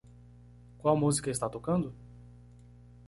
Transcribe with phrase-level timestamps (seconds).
[0.79, 1.93] Qual música está tocando?